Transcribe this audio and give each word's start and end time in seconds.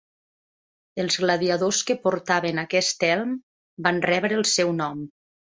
Els 1.03 1.17
gladiadors 1.25 1.81
que 1.91 1.97
portaven 2.07 2.63
aquest 2.63 3.07
elm 3.11 3.37
van 3.89 4.03
rebre 4.13 4.41
el 4.43 4.51
seu 4.57 4.77
nom. 4.83 5.07